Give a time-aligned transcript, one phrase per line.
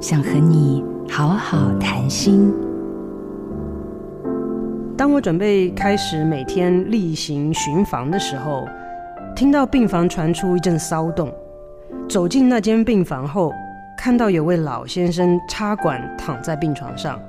[0.00, 2.50] 想和你好好谈心。
[4.96, 8.66] 当我准备开始每天例行巡房的时候，
[9.36, 11.30] 听到病房传出一阵骚动。
[12.08, 13.52] 走进那间病房后，
[13.98, 17.20] 看到有位老先生插管躺在病床上，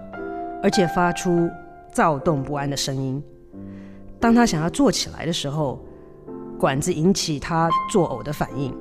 [0.63, 1.49] 而且发出
[1.91, 3.21] 躁动不安的声音。
[4.17, 5.83] 当他想要坐起来的时候，
[6.57, 8.73] 管子引起他作呕的反应。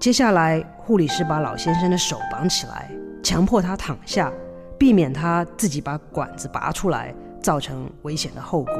[0.00, 2.90] 接下来，护理师把老先生的手绑起来，
[3.22, 4.32] 强迫他躺下，
[4.78, 8.74] 避免他自己把管子拔出来，造成危险的后果。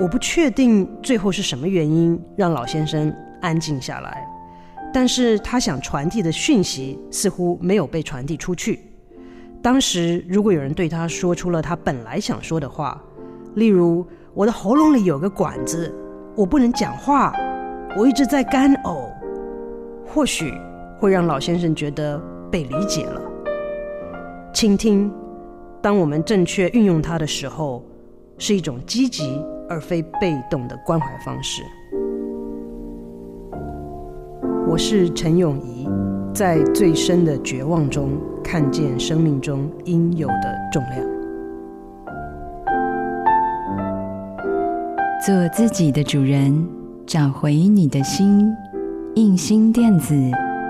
[0.00, 4.26] 我不确定最后是什么原因让老先生安静下来，
[4.92, 8.80] 但是他想传递的讯息似乎没有被传递出去。
[9.62, 13.02] 当时，如果有人对他说出了他本来想说的话，
[13.54, 15.92] 例如“我的喉咙里有个管子，
[16.36, 17.34] 我不能讲话，
[17.96, 19.08] 我一直在干呕”。
[20.06, 20.54] 或许
[20.98, 22.20] 会让老先生觉得
[22.56, 23.20] 被理解了。
[24.54, 25.12] 倾听，
[25.82, 27.82] 当我们正确运用它的时候，
[28.38, 31.62] 是一种积极而非被动的关怀方式。
[34.66, 35.86] 我是陈永仪，
[36.32, 41.04] 在最深的绝望中看见生命中应有的重量。
[45.26, 46.66] 做自己的主人，
[47.04, 48.50] 找回你的心。
[49.16, 50.14] 印心电子，